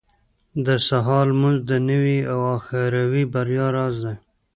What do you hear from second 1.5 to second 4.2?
د دنيوي او اخروي بريا راز دی.